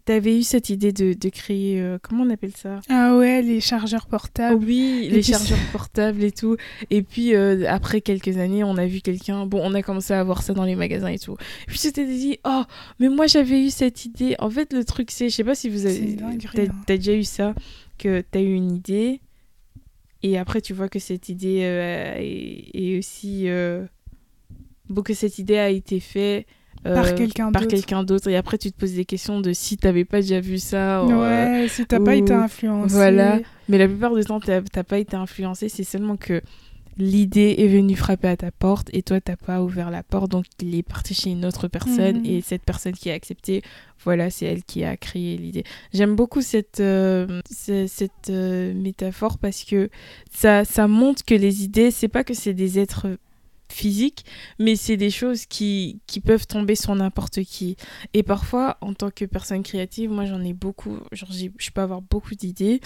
[0.07, 1.81] T'avais eu cette idée de, de créer...
[1.81, 2.79] euh, comment on appelle ça?
[2.87, 4.63] Ah ouais, les chargeurs portables.
[4.63, 6.55] oui, Et les chargeurs portables et tout.
[6.89, 9.45] Et puis euh, après quelques années, on a vu quelqu'un.
[9.45, 11.33] Bon, on a commencé à voir ça dans les magasins et tout.
[11.33, 12.63] Et puis c'était dit, oh,
[13.01, 14.37] mais moi j'avais eu cette idée.
[14.39, 16.15] En fait, le truc c'est, je sais pas si vous avez,
[16.85, 17.53] t'as, déjà eu ça,
[17.97, 19.19] que t'as eu une idée
[20.23, 23.47] et après tu vois que cette idée euh, est, est aussi,
[24.87, 26.47] bon que cette idée a été faite.
[26.87, 27.73] Euh, Par quelqu'un par d'autre.
[27.75, 30.57] quelqu'un d'autre et après tu te poses des questions de si t'avais pas déjà vu
[30.57, 32.95] ça ou, euh, Ouais, si t'as pas été ou- influencé.
[32.95, 33.39] voilà.
[33.69, 36.41] Mais la plupart du temps, t'as pas été influencé, c'est seulement que
[36.99, 40.45] l'idée est venue frapper à ta porte et toi, t'as pas ouvert la porte, donc
[40.63, 42.25] il est parti chez une autre personne Mhm.
[42.25, 43.61] et cette personne qui a accepté,
[44.03, 45.63] voilà, c'est elle qui a créé l'idée.
[45.93, 49.89] J'aime beaucoup cette, euh, ce- cette euh, métaphore parce que
[50.31, 53.07] ça, ça montre que les idées, c'est pas que c'est des êtres
[53.69, 54.25] physiques,
[54.59, 57.75] mais c'est des choses qui, qui peuvent tomber sur n'importe qui.
[58.13, 62.01] Et parfois, en tant que personne créative, moi j'en ai beaucoup, genre je peux avoir
[62.01, 62.81] beaucoup d'idées.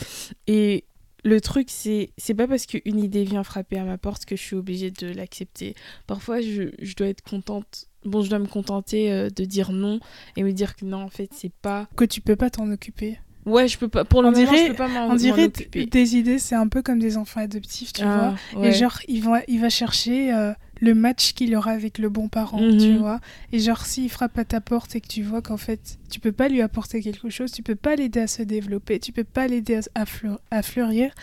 [0.48, 0.86] Et
[1.24, 4.42] le truc, c'est c'est pas parce qu'une idée vient frapper à ma porte que je
[4.42, 5.76] suis obligée de l'accepter.
[6.08, 7.86] Parfois, je, je dois être contente.
[8.04, 10.00] Bon, je dois me contenter euh, de dire non
[10.36, 11.88] et me dire que non, en fait, c'est pas.
[11.96, 13.20] Que tu peux pas t'en occuper.
[13.46, 14.04] Ouais, je peux pas.
[14.06, 15.86] Pour le On moment, dirait- je peux pas m'en On m'en dirait occuper.
[15.86, 18.62] des idées, c'est un peu comme des enfants adoptifs, tu Ah, vois.
[18.62, 18.70] ouais.
[18.70, 22.28] Et genre, il va, il va chercher euh, le match qu'il aura avec le bon
[22.28, 22.78] parent, Mhm.
[22.78, 23.20] tu vois.
[23.54, 26.32] Et genre, s'il frappe à ta porte et que tu vois qu'en fait, tu peux
[26.34, 29.48] pas lui apporter quelque chose, tu peux pas l'aider à se développer, tu peux pas
[29.48, 31.14] l'aider à, à fleur- à fleurir,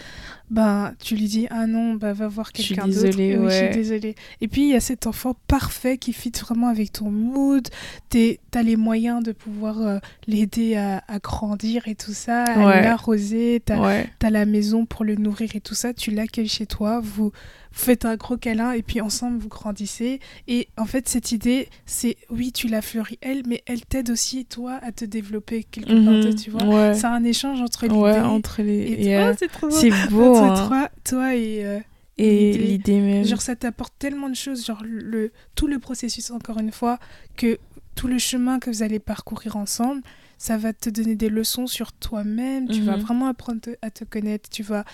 [0.50, 3.16] ben, tu lui dis, ah non, bah, va voir quelqu'un d'autre.
[3.18, 4.14] Oui, Je suis désolée.
[4.40, 7.68] Et puis, il y a cet enfant parfait qui fit vraiment avec ton mood.
[8.08, 12.82] T'as les moyens de pouvoir euh, l'aider à, à grandir et tout ça, à Ouais.
[12.82, 13.60] l'arroser.
[13.64, 14.08] T'as Ouais.
[14.30, 17.32] la maison pour le nourrir et tout ça, tu l'accueilles chez toi, vous
[17.80, 20.20] faites un gros câlin et puis ensemble vous grandissez.
[20.48, 24.44] Et en fait, cette idée, c'est oui, tu la fleuris elle, mais elle t'aide aussi
[24.44, 26.34] toi à te développer quelque part, Mhm.
[26.34, 26.64] tu vois.
[26.64, 26.94] Ouais.
[26.94, 28.72] C'est un échange entre l'idée Ouais, entre les.
[28.78, 29.68] et et, euh, Oh, c'est trop
[30.10, 30.68] beau, Entre hein.
[30.68, 31.78] toi, toi et euh,
[32.18, 33.00] Et l'idée.
[33.00, 33.24] même.
[33.24, 36.98] genre ça t'apporte tellement de choses, genre le tout le processus encore une fois
[37.36, 37.58] que
[37.94, 40.02] tout le chemin que vous allez parcourir ensemble,
[40.36, 42.68] ça va te donner des leçons sur toi-même.
[42.68, 43.02] Tu vas Mhm.
[43.02, 44.48] vraiment apprendre te- à te connaître.
[44.50, 44.84] Tu vas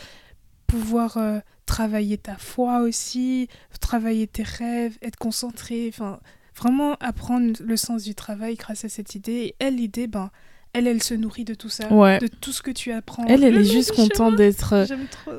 [0.79, 3.49] pouvoir euh, travailler ta foi aussi,
[3.81, 5.87] travailler tes rêves, être concentré.
[5.89, 6.21] Enfin,
[6.57, 9.33] vraiment apprendre le sens du travail grâce à cette idée.
[9.33, 10.31] Et elle, l'idée, ben,
[10.73, 12.19] elle, elle se nourrit de tout ça, Ouais.
[12.19, 13.25] de tout ce que tu apprends.
[13.27, 14.73] Elle, elle le est juste contente d'être.
[14.73, 14.87] euh.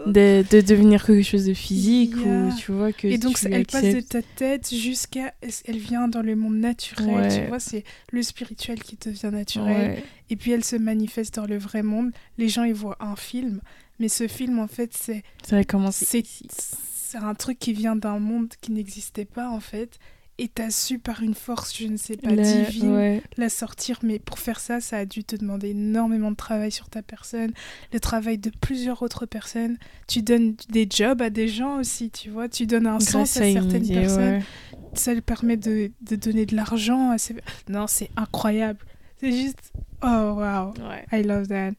[0.07, 2.25] De, de devenir quelque chose de physique Yeah.
[2.45, 5.33] ou tu vois que Et donc, tu elle passe de ta tête jusqu'à.
[5.67, 7.41] Elle vient dans le monde naturel, Ouais.
[7.43, 9.91] tu vois, c'est le spirituel qui devient naturel.
[9.91, 10.03] Ouais.
[10.29, 12.11] Et puis, elle se manifeste dans le vrai monde.
[12.37, 13.59] Les gens, ils voient un film,
[13.99, 15.61] mais ce film, en fait, c'est Ça
[16.97, 19.99] c'est un truc qui vient d'un monde qui n'existait pas, en fait.
[20.37, 23.23] Et t'as su par une force, je ne sais pas, La- divine, ouais.
[23.37, 23.99] la sortir.
[24.03, 27.53] Mais pour faire ça, ça a dû te demander énormément de travail sur ta personne,
[27.93, 29.77] le travail de plusieurs autres personnes.
[30.09, 32.49] Tu donnes des jobs à des gens aussi, tu vois.
[32.49, 34.33] Tu donnes un Grâce sens à, certaines idée, personnes.
[34.39, 34.43] ouais.
[34.95, 37.35] Ça lui permet de, de donner de l'argent à ces...
[37.69, 38.79] Non, c'est incroyable.
[39.21, 39.71] C'est juste...
[40.03, 40.73] Oh, wow.
[41.13, 41.71] I love that.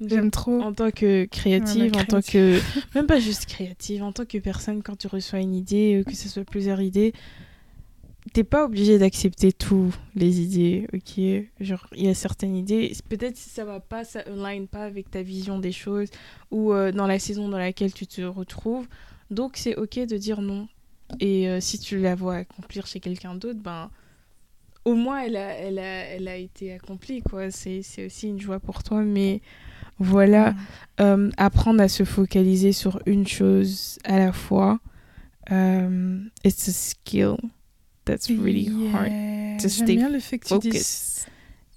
[0.00, 0.60] J'aime trop.
[0.60, 2.60] En tant que créative, Ouais, en tant que.
[2.94, 6.14] Même pas juste créative, en tant que personne, quand tu reçois une idée, euh, que
[6.14, 7.12] ce soit plusieurs idées,
[8.32, 11.64] t'es pas obligé d'accepter toutes les idées, ok?
[11.64, 15.10] Genre, il y a certaines idées, peut-être si ça va pas, ça align pas avec
[15.10, 16.08] ta vision des choses
[16.50, 18.86] ou euh, dans la saison dans laquelle tu te retrouves.
[19.30, 20.68] Donc, c'est ok de dire non.
[21.20, 23.90] Et euh, si tu la vois accomplir chez quelqu'un d'autre, ben.
[24.84, 27.50] Au moins, elle a, elle a, elle a été accomplie, quoi.
[27.50, 29.40] C'est c'est aussi une joie pour toi, mais
[29.98, 30.54] voilà.
[30.98, 34.80] Euh, apprendre à se focaliser sur une chose à la fois.
[35.50, 37.36] Um, it's a skill
[38.04, 39.10] that's really hard.
[39.10, 39.58] Yeah.
[39.58, 41.26] to J'aime stay bien le fait que tu dises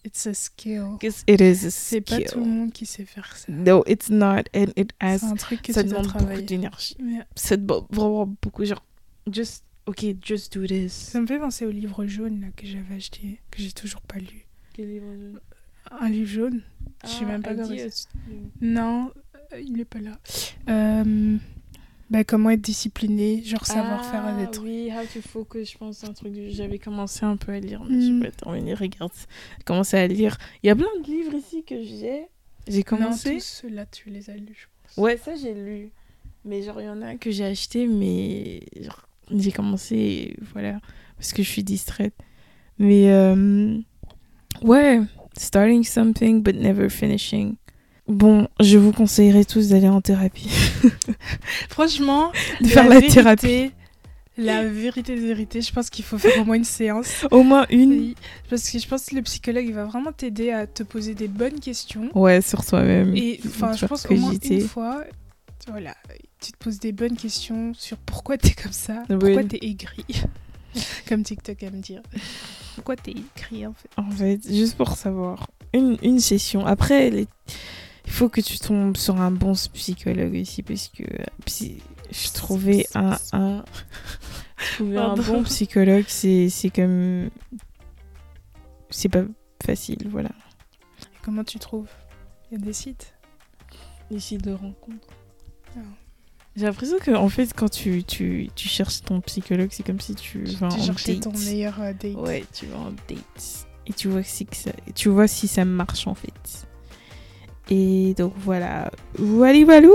[0.06, 0.98] it's a skill.
[1.02, 3.52] It is a C'est pas tout le monde qui sait faire ça.
[3.52, 4.44] No, it's not.
[4.56, 5.20] And it has.
[5.20, 6.96] C'est un truc que Ça demande beaucoup d'énergie.
[7.00, 7.26] Yeah.
[7.36, 8.66] Ça demande vraiment beaucoup.
[8.66, 8.84] Genre,
[9.32, 10.94] just, ok, just do this.
[10.94, 14.18] Ça me fait penser au livre jaune là, que j'avais acheté, que j'ai toujours pas
[14.20, 14.46] lu.
[16.00, 16.62] Un livre jaune
[17.04, 17.76] Je sais même pas comment
[18.62, 19.12] Non,
[19.54, 20.18] euh, il est pas là.
[20.70, 21.38] Euh,
[22.10, 24.68] bah, comment être discipliné, genre savoir faire des trucs.
[24.68, 27.60] Ah Oui, How to Focus, je pense, un truc que j'avais commencé un peu à
[27.60, 28.22] lire, mais je Mm.
[28.22, 28.74] vais pas terminer.
[28.74, 29.12] Regarde,
[29.58, 30.38] j'ai commencé à lire.
[30.64, 32.24] Il y a plein de livres ici que j'ai.
[32.68, 33.36] J'ai Non, commencé.
[33.36, 34.98] tous ceux-là, tu les as lus, je pense.
[35.04, 35.90] Ouais, ça j'ai lu.
[36.46, 38.62] Mais genre, il y en a que j'ai acheté, mais
[39.32, 40.80] j'ai commencé, voilà,
[41.18, 42.14] parce que je suis distraite.
[42.80, 43.78] Mais euh,
[44.62, 45.02] ouais,
[45.38, 47.56] starting something but never finishing.
[48.08, 50.50] Bon, je vous conseillerais tous d'aller en thérapie,
[51.70, 53.72] Franchement, de faire la, vérité- thérapie.
[54.38, 57.26] La vérité de vérité, je pense qu'il faut faire au moins une séance.
[57.32, 58.14] Au moins une.
[58.50, 61.28] Parce que je pense que le psychologue il va vraiment t'aider à te poser des
[61.28, 62.10] bonnes questions.
[62.16, 63.16] Ouais, sur toi-même.
[63.18, 65.04] Et enfin, je pense au moins une fois,
[65.68, 65.94] voilà,
[66.42, 69.18] tu te poses des bonnes questions sur pourquoi t'es comme ça, Oui.
[69.20, 70.06] pourquoi t'es aigri,
[71.08, 72.02] comme TikTok aime dire.
[72.76, 73.90] Pourquoi t'es aigri en fait?
[73.98, 75.48] En fait, juste pour savoir.
[75.74, 76.66] Une, une session.
[76.66, 77.28] Après, les-
[78.06, 81.04] il faut que tu tombes sur un bon psychologue aussi, parce que
[82.12, 83.64] je trouvais un, un,
[84.76, 87.30] trouver un bon psychologue, c'est comme.
[88.90, 89.24] C'est pas
[89.64, 90.32] facile, voilà.
[91.22, 91.90] Comment tu trouves?
[92.52, 93.14] Il y a des sites?
[94.10, 95.08] Ici de rencontre.
[95.78, 95.82] Ah.
[96.56, 100.16] J'ai l'impression que, en fait, quand tu, tu, tu cherches ton psychologue, c'est comme si
[100.16, 101.24] tu vas Tu en cherchais date.
[101.24, 102.16] ton meilleur euh, date.
[102.16, 103.68] Ouais, tu vas en date.
[103.88, 104.72] Et tu vois, si que ça...
[104.94, 106.68] tu vois si ça marche en fait.
[107.72, 108.92] Et donc voilà.
[109.20, 109.94] Wally walou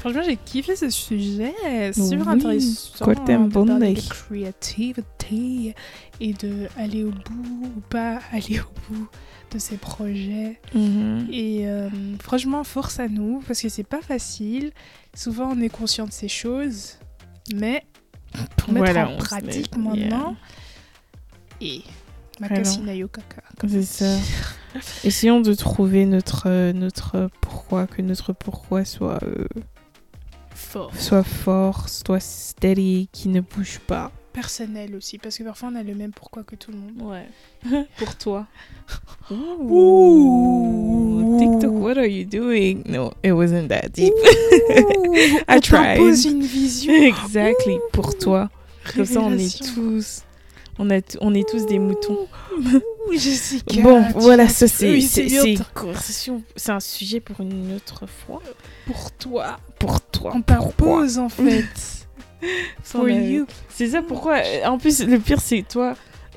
[0.00, 1.52] Franchement, j'ai kiffé ce sujet.
[1.92, 3.04] Super Oui, intéressant.
[3.04, 3.48] quoi t'aimes,
[4.92, 5.02] de
[6.20, 9.08] et de aller au bout ou pas aller au bout
[9.50, 10.60] de ses projets.
[10.74, 11.28] Mhm.
[11.30, 11.88] Et euh,
[12.20, 14.72] franchement, force à nous parce que c'est pas facile.
[15.14, 16.98] Souvent, on est conscient de ces choses,
[17.54, 17.84] mais
[18.56, 20.36] pour mettre Voilà, en pratique met- maintenant.
[21.60, 21.82] Et
[22.40, 23.42] Yokaka.
[23.58, 24.18] comme C'est ça.
[25.04, 29.44] Essayons de trouver notre, euh, notre pourquoi, que notre pourquoi soit euh,
[30.54, 30.90] fort.
[30.96, 34.10] Sois fort, sois steady, qui ne bouge pas.
[34.32, 37.10] Personnel aussi, parce que parfois on a le même pourquoi que tout le monde.
[37.12, 37.84] Ouais.
[37.98, 38.46] Pour toi.
[39.30, 41.36] Ouh.
[41.38, 42.82] TikTok, what are you doing?
[42.86, 44.12] No, it wasn't that deep.
[45.48, 45.96] I on tried.
[45.98, 46.94] t'impose une vision.
[46.94, 47.78] exactly.
[47.92, 48.48] Pour toi.
[48.94, 50.22] Comme ça, on est tous.
[50.78, 52.26] On, a on est tous des moutons.
[53.12, 55.58] Jessica, Bon, voilà, ça c'est c'est-
[56.70, 58.42] un sujet pour une autre fois.
[58.86, 59.58] pour toi.
[59.78, 60.32] Pour toi.
[60.34, 62.01] On t'impose en fait.
[62.82, 63.46] For you.
[63.68, 64.36] C'est ça pourquoi.
[64.38, 65.94] euh, En plus, le pire, c'est toi.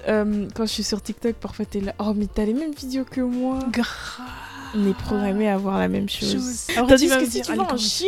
[0.08, 1.94] euh, quand je suis sur TikTok, parfois t'es là.
[2.00, 3.60] Oh, mais t'as les mêmes vidéos que moi.
[3.72, 3.88] Grave.
[4.76, 6.68] On est programmé à voir la même chose.
[6.76, 8.08] Alors, Tandis que si tu vas en Chine.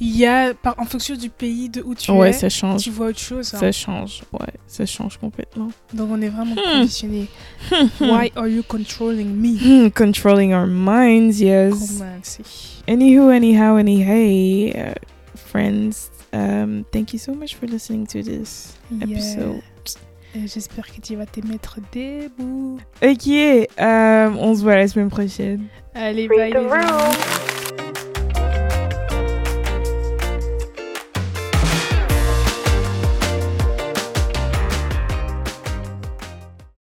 [0.00, 2.82] Il y a, par, en fonction du pays de où tu Ouais, es, ça change.
[2.84, 3.52] tu vois autre chose.
[3.52, 3.58] hein.
[3.58, 4.22] Ça change.
[4.32, 5.68] Ouais, ça change complètement.
[5.92, 6.78] Donc on est vraiment Hmm.
[6.78, 7.26] conditionné.
[8.00, 9.58] Why are you controlling me?
[9.58, 12.00] Hmm, controlling our minds, yes.
[12.86, 14.94] Anywho, anyhow, any hey, uh,
[15.36, 16.10] friends.
[16.32, 19.62] Um, thank you so much for listening to this episode.
[20.34, 22.78] Et J'espère que tu vas te mettre debout.
[23.02, 25.66] Ok, euh, on se voit la semaine prochaine.
[25.94, 27.57] Allez, Read bye